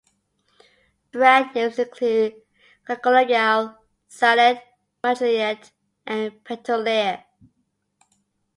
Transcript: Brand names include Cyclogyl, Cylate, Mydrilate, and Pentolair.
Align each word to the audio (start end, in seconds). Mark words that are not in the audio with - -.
Brand 1.11 1.53
names 1.53 1.77
include 1.77 2.33
Cyclogyl, 2.87 3.77
Cylate, 4.09 4.63
Mydrilate, 5.03 5.69
and 6.07 6.43
Pentolair. 6.43 7.23